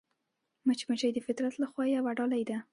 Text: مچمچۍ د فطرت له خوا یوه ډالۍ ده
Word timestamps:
مچمچۍ 0.67 1.11
د 1.13 1.19
فطرت 1.27 1.53
له 1.59 1.67
خوا 1.71 1.85
یوه 1.95 2.11
ډالۍ 2.17 2.43
ده 2.49 2.57